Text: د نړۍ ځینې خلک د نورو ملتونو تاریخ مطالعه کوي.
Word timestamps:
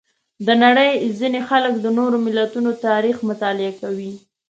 د 0.47 0.49
نړۍ 0.63 0.91
ځینې 1.19 1.39
خلک 1.49 1.73
د 1.79 1.85
نورو 1.97 2.17
ملتونو 2.25 2.71
تاریخ 2.87 3.17
مطالعه 3.29 3.73
کوي. 3.81 4.13